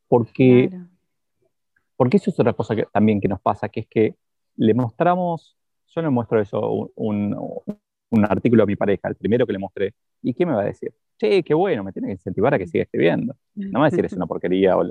[0.07, 0.69] Porque,
[1.95, 4.15] porque eso es otra cosa que, también que nos pasa, que es que
[4.55, 7.35] le mostramos, yo le muestro eso, un,
[8.09, 10.65] un, artículo a mi pareja, el primero que le mostré, ¿y qué me va a
[10.65, 10.93] decir?
[11.17, 13.35] Che, qué bueno, me tiene que incentivar a que siga escribiendo.
[13.55, 14.83] No me va a decir es una porquería o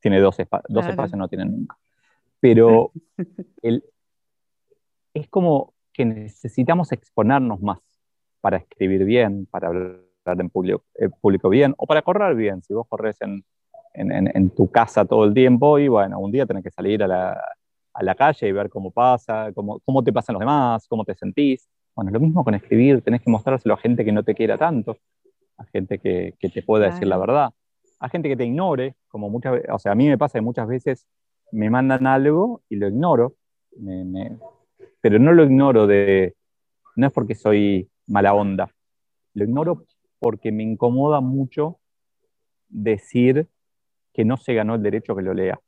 [0.00, 0.36] tiene dos,
[0.68, 1.76] dos espacios, no tiene nunca.
[2.40, 2.92] Pero
[3.62, 3.84] el,
[5.14, 7.78] es como que necesitamos exponernos más
[8.40, 12.62] para escribir bien, para hablar en público, eh, público bien o para correr bien.
[12.62, 13.44] Si vos corres en,
[13.94, 17.08] en, en, tu casa todo el tiempo y bueno, un día tenés que salir a
[17.08, 17.40] la,
[17.94, 21.14] a la calle y ver cómo pasa, cómo, cómo te pasan los demás, cómo te
[21.14, 21.68] sentís.
[21.94, 24.96] Bueno, lo mismo con escribir, tenés que mostrárselo a gente que no te quiera tanto,
[25.56, 27.50] a gente que, te pueda decir la verdad,
[28.00, 30.66] a gente que te ignore, como muchas o sea, a mí me pasa que muchas
[30.66, 31.06] veces
[31.52, 33.34] me mandan algo y lo ignoro,
[35.00, 36.34] pero no lo ignoro de,
[36.96, 38.68] no es porque soy mala onda,
[39.34, 39.84] lo ignoro
[40.24, 41.80] porque me incomoda mucho
[42.70, 43.46] decir
[44.14, 45.60] que no se ganó el derecho que lo lea.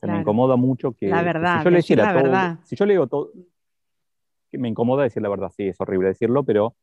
[0.00, 2.58] O me incomoda mucho que, la verdad, si yo leyera todo, verdad.
[2.64, 3.32] si yo leo todo,
[4.50, 6.74] que me incomoda decir la verdad, sí, es horrible decirlo, pero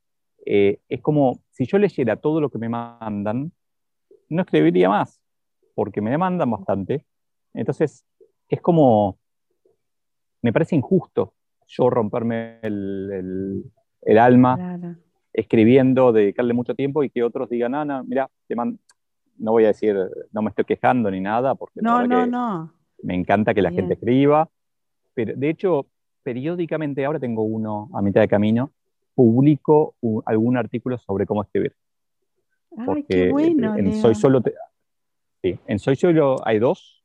[0.45, 3.51] eh, es como si yo leyera todo lo que me mandan,
[4.29, 5.19] no escribiría más,
[5.73, 7.07] porque me demandan bastante.
[7.55, 8.05] Entonces,
[8.49, 9.17] es como,
[10.43, 11.33] me parece injusto
[11.65, 13.63] yo romperme el,
[14.19, 14.77] alma
[15.37, 18.27] escribiendo, dedicarle mucho tiempo y que otros digan, Ana, mira,
[19.37, 19.95] no voy a decir,
[20.31, 22.73] no me estoy quejando ni nada, porque no, no, no.
[23.03, 24.49] me encanta que la gente escriba,
[25.13, 25.85] pero de hecho,
[26.23, 28.71] periódicamente ahora tengo uno a mitad de camino,
[29.13, 29.95] publico
[30.25, 31.73] algún artículo sobre cómo escribir.
[32.75, 34.41] Ay, qué bueno, en, Soy Solo
[35.43, 37.03] sí, en Soy Solo hay dos,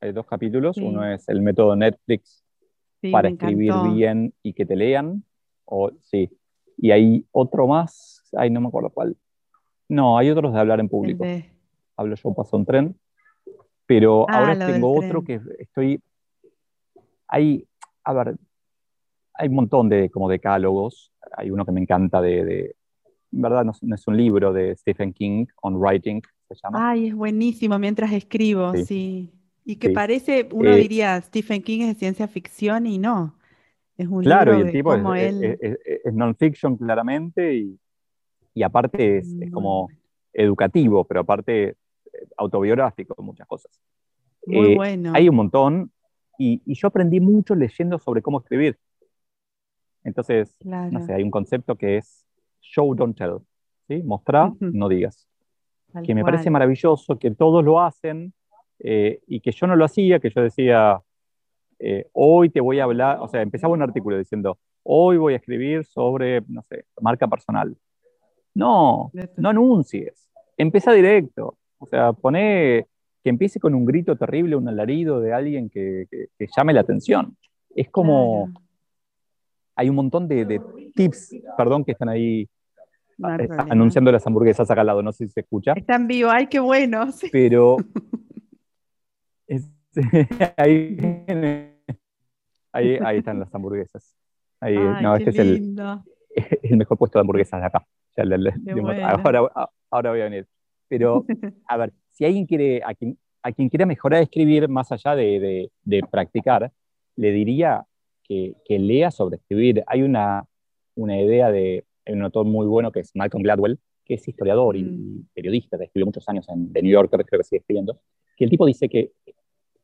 [0.00, 0.76] hay dos capítulos.
[0.76, 2.44] Uno es el método Netflix
[3.10, 5.24] para escribir bien y que te lean.
[5.64, 6.30] O, sí.
[6.82, 9.16] Y hay otro más, ay, no me acuerdo cuál.
[9.88, 11.24] No, hay otros de hablar en público.
[11.96, 12.96] Hablo yo, paso un tren.
[13.86, 16.02] Pero ah, ahora tengo otro que estoy.
[17.28, 17.64] Hay,
[18.02, 18.34] a ver,
[19.34, 21.12] hay un montón de como decálogos.
[21.36, 22.74] Hay uno que me encanta de,
[23.30, 26.90] verdad no, es un libro de Stephen King, On Writing, se llama.
[26.90, 29.30] Ay, es buenísimo mientras escribo, sí.
[29.64, 33.36] Y que parece, uno eh, diría, Stephen King es de ciencia ficción y no.
[34.02, 35.58] Es un claro, libro y el tipo es,
[36.04, 37.78] es, non-fiction claramente y,
[38.54, 39.88] y aparte es, mm, como
[40.32, 41.76] educativo, pero aparte eh,
[42.36, 43.80] autobiográfico, muchas cosas.
[44.46, 45.12] Muy eh, bueno.
[45.14, 45.92] Hay un montón
[46.36, 48.76] y, y, yo aprendí mucho leyendo sobre cómo escribir.
[50.02, 52.26] Entonces, no sé, hay un concepto que es
[52.60, 53.38] show, don't tell.
[53.86, 54.02] ¿sí?
[54.02, 55.28] Mostrar, no digas.
[56.04, 58.32] que me parece maravilloso, que todos lo hacen
[58.80, 61.00] eh, y que yo no lo hacía, que yo decía,
[61.84, 65.36] eh, hoy te voy a hablar, o sea, empezaba un artículo diciendo, hoy voy a
[65.36, 67.76] escribir sobre, no sé, marca personal.
[68.54, 71.56] No, no anuncies, empieza directo.
[71.78, 72.86] O sea, pone
[73.24, 76.06] que empiece con un grito terrible, un alarido de alguien que,
[76.56, 77.36] llame la atención.
[77.74, 78.48] Es como,
[79.74, 80.60] hay un montón de,
[80.94, 82.48] tips, perdón, que están ahí
[83.18, 85.72] eh, anunciando las hamburguesas acá al lado, no sé si se escucha.
[85.72, 87.08] Están vivos, ay, qué bueno.
[87.32, 87.76] Pero
[90.56, 90.96] ahí,
[92.72, 94.14] ahí, están las hamburguesas.
[94.60, 95.76] Ahí, no, este es el,
[96.62, 97.86] el, mejor puesto de hamburguesas de acá.
[99.24, 99.50] ahora,
[99.90, 100.46] ahora voy a venir.
[100.88, 101.24] Pero,
[101.68, 105.16] a ver, si alguien quiere, a quien, a quien quiera mejorar a escribir más allá
[105.16, 106.70] de, de, de practicar,
[107.16, 107.84] le diría
[108.64, 109.82] que, lea sobre escribir.
[109.86, 110.44] Hay una,
[110.94, 114.84] una idea de un autor muy bueno que es Malcolm Gladwell, que es historiador y,
[114.84, 115.28] mm.
[115.34, 118.00] periodista, que escribió muchos años en The New Yorker, creo que sigue escribiendo,
[118.36, 119.12] que el tipo dice que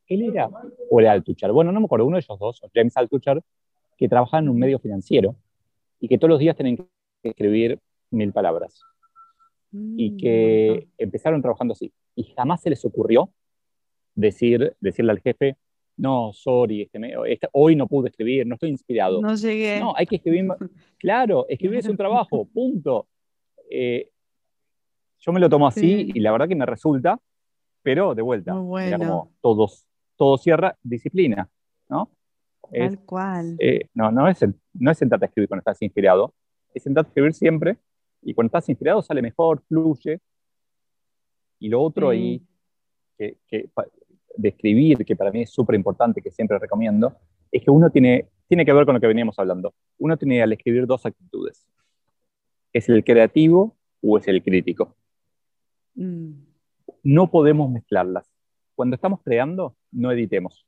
[0.08, 0.48] él era,
[0.90, 3.42] o era Altucher, bueno, no me acuerdo, uno de ellos dos, James Altucher,
[3.96, 5.36] que trabajaba en un medio financiero
[6.00, 6.86] y que todos los días tenían que
[7.22, 7.78] escribir
[8.10, 8.80] mil palabras.
[9.70, 11.02] Y que mm.
[11.02, 11.92] empezaron trabajando así.
[12.14, 13.30] Y jamás se les ocurrió
[14.14, 15.56] decir, decirle al jefe,
[15.98, 16.88] no, sorry,
[17.26, 19.20] este, hoy no pude escribir, no estoy inspirado.
[19.20, 19.80] No llegué.
[19.80, 20.46] No, hay que escribir.
[20.98, 23.08] claro, escribir es un trabajo, punto.
[23.68, 24.08] Eh,
[25.18, 27.20] yo me lo tomo así y la verdad que me resulta,
[27.82, 28.52] pero de vuelta.
[28.52, 29.87] como todos,
[30.18, 31.48] todo cierra disciplina,
[31.88, 32.10] ¿no?
[32.70, 33.56] Tal cual.
[33.58, 36.34] Eh, no, no es, no es sentarte a escribir cuando estás inspirado,
[36.74, 37.78] es sentarte a escribir siempre
[38.22, 40.20] y cuando estás inspirado sale mejor, fluye.
[41.60, 42.42] Y lo otro ahí,
[43.16, 43.38] que,
[44.36, 47.16] de escribir, que para mí es súper importante, que siempre recomiendo,
[47.50, 49.74] es que uno tiene, tiene que ver con lo que veníamos hablando.
[49.98, 51.66] Uno tiene al escribir dos actitudes.
[52.72, 54.94] ¿Es el creativo o es el crítico?
[55.94, 56.32] Mm.
[57.02, 58.30] No podemos mezclarlas.
[58.78, 60.64] Cuando estamos creando, no editemos.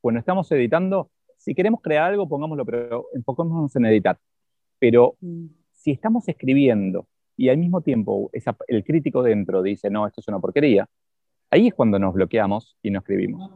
[0.00, 4.16] Cuando estamos editando, si queremos crear algo, pongámoslo, pero enfocémonos en editar.
[4.78, 5.46] Pero mm.
[5.72, 8.30] si estamos escribiendo y al mismo tiempo
[8.68, 10.88] el crítico dentro dice, no, esto es una porquería,
[11.50, 13.50] Ahí es cuando nos bloqueamos y no escribimos.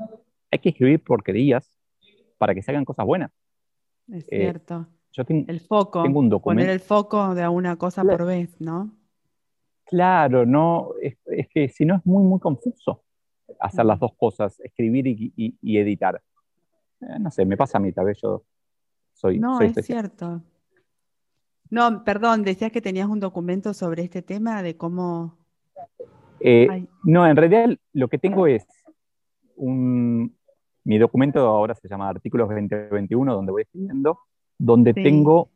[0.51, 1.79] Hay que escribir porquerías
[2.37, 3.31] para que se hagan cosas buenas.
[4.09, 4.89] Es eh, cierto.
[5.13, 6.03] yo el foco.
[6.03, 6.63] Tengo un documento.
[6.63, 8.91] Poner el foco de una cosa por vez, ¿no?
[9.85, 11.17] Claro, no, es,
[11.55, 13.05] que si no es muy, muy confuso
[13.61, 16.21] hacer las dos cosas, escribir y, editar.
[17.01, 18.45] Eh, no sé, me pasa a mí, tal vez yo
[19.13, 19.39] soy.
[19.39, 20.43] No, es cierto.
[21.71, 25.39] No, perdón, decías que tenías un documento sobre este tema de cómo
[26.41, 28.67] eh, no, en realidad lo que tengo es
[29.57, 30.37] un,
[30.85, 34.21] mi documento ahora se llama Artículos 2021, donde voy escribiendo,
[34.57, 35.51] donde tengo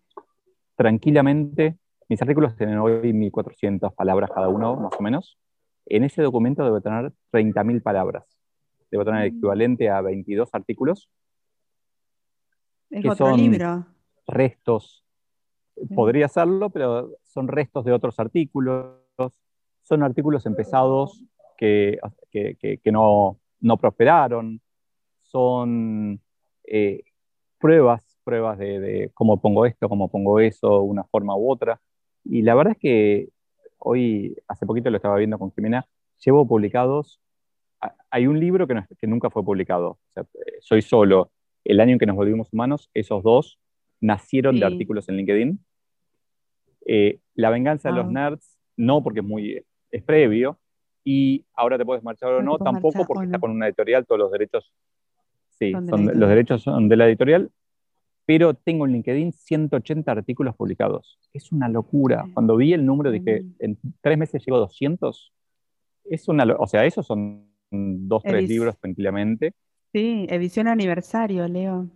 [0.77, 1.79] tranquilamente,
[2.09, 5.39] mis artículos tienen hoy 1400 palabras cada uno, más o menos.
[5.87, 8.25] En ese documento debo tener 30.000 palabras.
[8.91, 9.37] Debo tener el mm.
[9.37, 11.11] equivalente a 22 artículos.
[12.91, 13.87] Es otro libro.
[14.27, 15.05] Restos.
[15.95, 19.01] Podría serlo, pero son restos de otros artículos.
[19.83, 21.25] Son artículos empezados
[21.57, 21.99] que,
[22.31, 24.61] que, no, no, prosperaron.
[25.23, 26.21] Son
[26.65, 27.03] eh,
[27.59, 31.81] pruebas, pruebas de, cómo pongo esto, cómo pongo eso, una forma u otra.
[32.25, 33.29] Y la verdad es que
[33.85, 35.87] hoy, hace poquito lo estaba viendo con Jimena,
[36.25, 37.21] llevo publicados,
[38.11, 39.99] hay un libro que, que nunca fue publicado,
[40.61, 41.31] Soy solo,
[41.65, 43.59] el año en que nos volvimos humanos, esos dos
[44.01, 45.65] nacieron de artículos en LinkedIn.
[46.87, 50.59] Eh, la venganza de los nerds, no porque es muy es previo,
[51.05, 54.33] y ahora te puedes marchar o no, tampoco porque está con una editorial, todos los
[54.33, 54.73] derechos
[55.63, 57.51] Sí, los derechos son de la editorial,
[58.25, 61.19] pero tengo en LinkedIn 180 artículos publicados.
[61.33, 62.25] Es una locura.
[62.35, 63.55] Cuando vi el número dije, mm.
[63.59, 65.33] en tres meses llego a 200.
[66.05, 69.55] Es una, o sea, esos son dos, tres libros tranquilamente.
[69.93, 71.89] Sí, edición aniversario, Leo.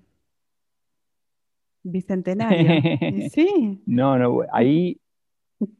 [1.82, 2.82] Bicentenario.
[3.30, 3.80] sí.
[3.86, 5.00] No, no, ahí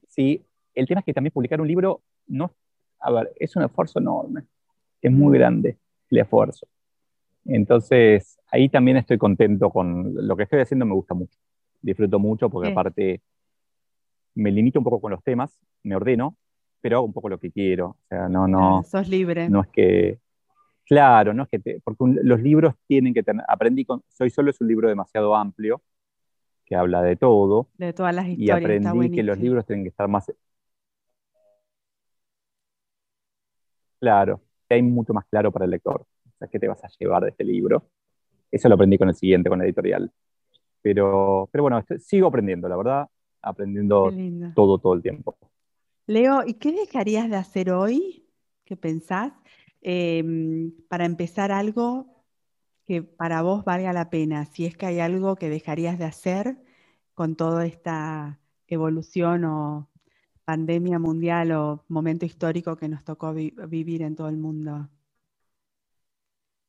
[0.09, 0.42] sí.
[0.74, 2.52] El tema es que también publicar un libro no,
[3.00, 4.42] a ver, es un esfuerzo enorme.
[5.00, 5.38] Es muy mm.
[5.38, 5.78] grande
[6.11, 6.66] el esfuerzo.
[7.48, 11.38] Entonces, ahí también estoy contento con lo que estoy haciendo, me gusta mucho.
[11.80, 13.20] Disfruto mucho porque aparte
[14.35, 16.37] me limito un poco con los temas, me ordeno,
[16.80, 17.88] pero hago un poco lo que quiero.
[17.88, 18.82] O sea, no, no.
[18.82, 19.48] sos libre.
[19.48, 20.18] No es que.
[20.85, 21.80] Claro, no es que.
[21.82, 23.44] porque los libros tienen que tener.
[23.48, 24.02] Aprendí con.
[24.09, 25.82] Soy solo es un libro demasiado amplio
[26.64, 27.68] que habla de todo.
[27.78, 28.61] De todas las historias.
[28.61, 30.32] Y aprendí que los libros tienen que estar más.
[34.00, 36.04] Claro, que hay mucho más claro para el lector.
[36.51, 37.88] ¿Qué te vas a llevar de este libro?
[38.51, 40.11] Eso lo aprendí con el siguiente, con la editorial.
[40.83, 43.09] Pero, pero bueno, sigo aprendiendo, la verdad,
[43.42, 44.12] aprendiendo
[44.55, 45.37] todo, todo el tiempo.
[46.07, 48.29] Leo, ¿y qué dejarías de hacer hoy?
[48.64, 49.33] ¿Qué pensás?
[49.81, 52.25] Em, para empezar algo
[52.85, 56.57] que para vos valga la pena, si es que hay algo que dejarías de hacer
[57.14, 59.88] con toda esta evolución o
[60.44, 64.88] pandemia mundial o momento histórico que nos tocó vivir en todo el mundo.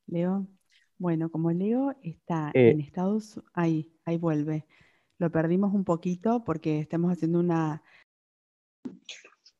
[0.08, 0.48] Leo.
[0.98, 2.72] Bueno, como Leo está eh.
[2.72, 4.66] en Estados Unidos, ahí, ahí vuelve.
[5.20, 7.84] Lo perdimos un poquito porque estamos haciendo una...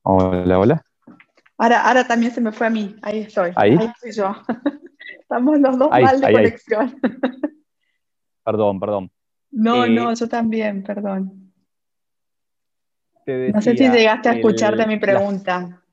[0.04, 0.86] Hola, hola.
[1.58, 4.36] Ahora, ahora también se me fue a mí, ahí estoy, ahí, estoy yo.
[5.20, 7.00] Estamos los dos mal de conexión.
[8.46, 9.12] Perdón, perdón.
[9.52, 11.52] No, eh, no, yo también, perdón.
[13.26, 15.84] no sé si llegaste a escucharte mi pregunta.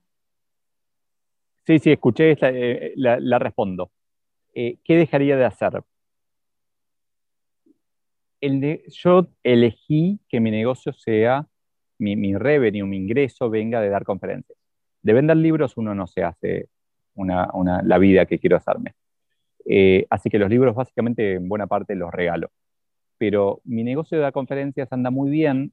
[1.66, 3.90] sí, sí, escuché, esta, eh, la respondo.
[4.54, 5.82] Eh, ¿qué dejaría de hacer?
[8.88, 11.46] yo elegí que mi negocio sea,
[11.98, 14.58] mi, revenue, mi ingreso venga de dar conferencias.
[15.02, 16.68] De vender libros uno no se hace
[17.16, 18.94] la vida que quiero hacerme.
[19.64, 22.50] Eh, así que los libros básicamente en buena parte los regalo.
[23.16, 25.72] Pero mi negocio de dar conferencias anda muy bien,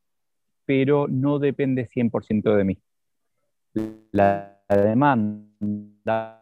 [0.66, 2.78] pero no depende 100% de mí.
[4.12, 6.41] La demanda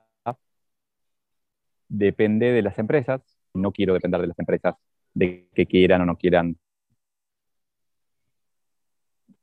[1.90, 3.22] depende de las empresas.
[3.54, 4.76] No quiero depender de las empresas
[5.14, 6.58] de que quieran o no quieran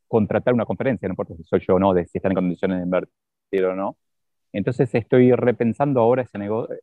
[0.09, 2.79] contratar una conferencia, no importa si soy yo o no, de si están en condiciones
[2.79, 3.97] de invertir o no.
[4.53, 6.77] Entonces estoy repensando ahora ese negocio.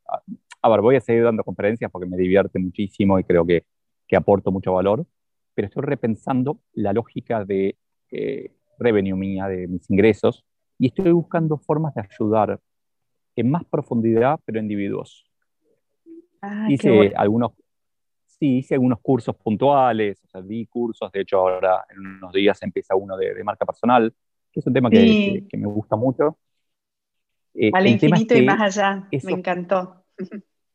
[0.62, 3.66] A ver, voy a seguir dando conferencias porque me divierte muchísimo y creo que,
[4.16, 5.08] aporto mucho valor,
[5.56, 7.76] pero estoy repensando la lógica de
[8.12, 10.46] eh, revenue mía, de mis ingresos,
[10.78, 12.60] y estoy buscando formas de ayudar
[13.36, 15.26] en más profundidad, pero individuos.
[16.46, 17.54] Ah, hice algunos,
[18.26, 22.62] sí, hice algunos cursos puntuales, o sea, di cursos, de hecho ahora en unos días
[22.64, 24.14] empieza uno de, marca personal,
[24.52, 26.38] que es un tema que, me gusta mucho.
[27.54, 30.04] Eh, Al infinito y más allá, me encantó.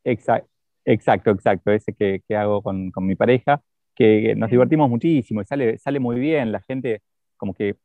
[0.04, 0.48] Exacto,
[0.86, 3.60] exacto, exacto, ese que, hago con, mi pareja,
[3.94, 7.02] que nos divertimos muchísimo y sale, sale muy bien, la gente
[7.36, 7.76] como que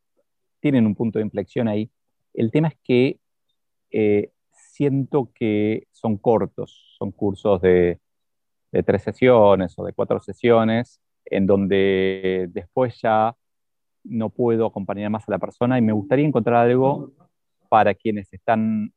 [0.62, 1.92] tienen un punto de inflexión ahí.
[2.34, 3.20] El tema es que
[3.92, 4.32] eh,
[4.74, 8.00] siento que son cortos, son cursos de,
[8.86, 13.36] tres sesiones o de cuatro sesiones, en donde después ya
[14.04, 17.12] no puedo acompañar más a la persona y me gustaría encontrar algo
[17.70, 18.92] para quienes están,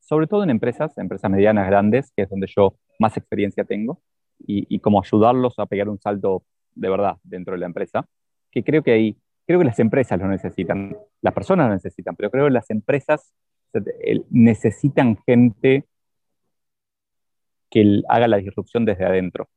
[0.00, 4.02] sobre todo en empresas, empresas medianas, grandes, que es donde yo más experiencia tengo,
[4.40, 6.42] y, y como ayudarlos a pegar un salto
[6.74, 8.08] de verdad dentro de la empresa,
[8.50, 9.16] que creo que ahí,
[9.46, 13.32] creo que las empresas lo necesitan, las personas lo necesitan, pero creo que las empresas
[14.30, 15.86] necesitan gente
[17.70, 19.48] que haga la disrupción desde adentro.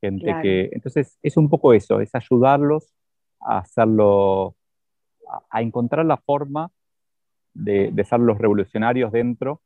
[0.00, 2.92] Gente que, entonces, es un poco eso, es ayudarlos
[3.44, 4.56] hacerlo,
[5.50, 6.70] a, encontrar la forma
[7.54, 9.60] de, de, ser los revolucionarios dentro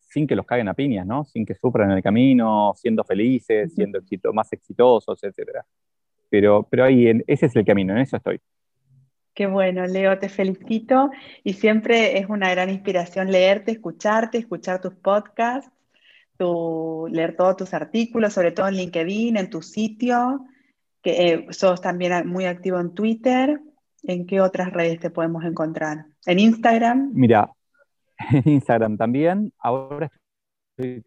[0.00, 1.24] sin que los caigan a piñas, ¿no?
[1.24, 4.00] Sin que sufran en el camino, siendo felices, siendo
[4.32, 5.62] más exitosos, etc.
[6.30, 8.40] Pero, pero ahí, ese es el camino, en eso estoy.
[9.38, 11.12] Qué bueno, Leo, te felicito
[11.44, 15.70] y siempre es una gran inspiración leerte, escucharte, escuchar tus podcasts,
[17.08, 20.44] leer todos tus artículos, sobre todo en LinkedIn, en tu sitio,
[21.00, 23.60] que eh, sos también muy activo en Twitter.
[24.02, 26.06] ¿En qué otras redes te podemos encontrar?
[26.26, 27.12] ¿En Instagram?
[27.14, 27.48] Mira,
[28.32, 29.52] en Instagram también.
[29.60, 30.10] Ahora
[30.76, 31.04] estoy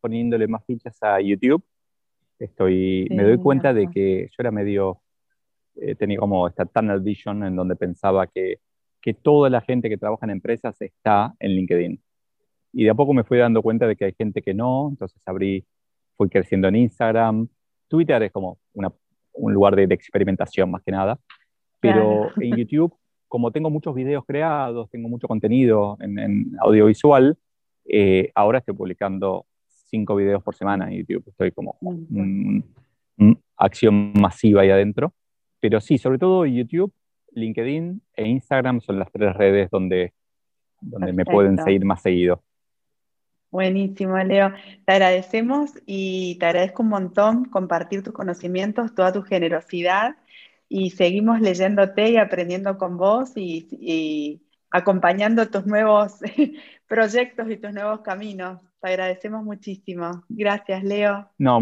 [0.00, 1.62] poniéndole más fichas a YouTube.
[2.38, 5.02] Estoy, me doy cuenta de que yo era medio,
[5.76, 8.58] eh, tenía como esta tunnel vision en donde pensaba que,
[9.00, 12.00] que toda la gente que trabaja en empresas está en LinkedIn.
[12.72, 15.20] Y de a poco me fui dando cuenta de que hay gente que no, entonces
[15.26, 15.64] abrí,
[16.16, 17.48] fui creciendo en Instagram.
[17.88, 18.92] Twitter es como una,
[19.34, 21.18] un lugar de, experimentación más que nada.
[21.80, 22.96] Pero en YouTube
[23.34, 27.36] como tengo muchos videos creados, tengo mucho contenido en, audiovisual,
[27.84, 31.24] eh, ahora estoy publicando cinco videos por semana en YouTube.
[31.26, 31.76] Estoy como
[33.56, 35.12] acción masiva ahí adentro.
[35.64, 36.92] Pero sí, sobre todo YouTube,
[37.32, 40.12] LinkedIn e Instagram son las tres redes donde,
[40.78, 42.42] donde me pueden seguir más seguido.
[43.50, 44.52] Buenísimo, Leo.
[44.84, 50.16] Te agradecemos y te agradezco un montón compartir tus conocimientos, toda tu generosidad
[50.68, 56.18] y seguimos leyéndote y aprendiendo con vos y, acompañando tus nuevos
[56.86, 58.60] proyectos y tus nuevos caminos.
[58.82, 60.24] Te agradecemos muchísimo.
[60.28, 61.30] Gracias, Leo.
[61.38, 61.58] No,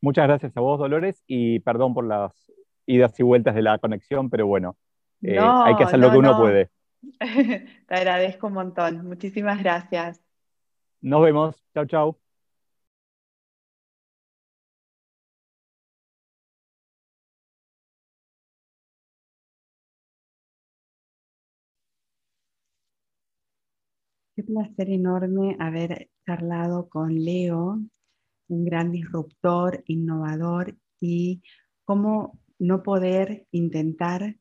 [0.00, 2.46] muchas gracias a vos, Dolores, y perdón por las
[2.86, 4.76] idas y vueltas de la conexión, pero bueno,
[5.22, 6.70] eh, hay que hacer lo que uno puede.
[7.18, 9.06] Te agradezco un montón.
[9.06, 10.20] Muchísimas gracias.
[11.00, 11.62] Nos vemos.
[11.74, 12.18] Chao, chao.
[24.34, 27.80] Qué placer enorme haber charlado con Leo,
[28.48, 31.42] un gran disruptor, innovador y
[31.84, 34.36] cómo no poder intentar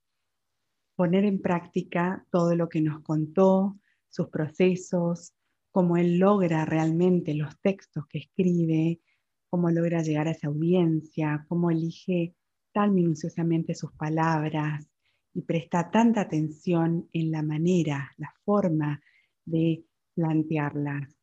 [0.96, 3.78] poner en práctica todo lo que nos contó,
[4.10, 5.34] sus procesos,
[5.72, 9.02] cómo él logra realmente los textos que escribe,
[9.50, 12.34] cómo logra llegar a esa audiencia, cómo elige
[12.74, 14.90] tan minuciosamente sus palabras
[15.34, 19.02] y presta tanta atención en la manera, la forma
[19.44, 21.14] de plantearlas.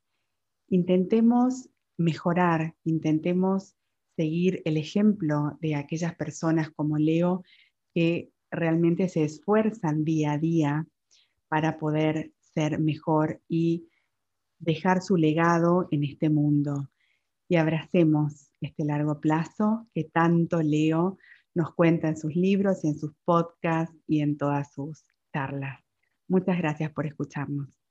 [0.68, 3.74] Intentemos mejorar, intentemos
[4.17, 7.43] seguir el ejemplo de aquellas personas como Leo
[7.95, 10.87] que realmente se esfuerzan día a día
[11.49, 13.89] para poder ser mejor y
[14.59, 16.91] dejar su legado en este mundo.
[17.49, 21.19] Y abracemos este largo plazo que tanto Leo
[21.55, 25.81] nos cuenta en sus libros y en sus podcasts y en todas sus charlas.
[26.29, 27.82] Muchas gracias por escucharnos.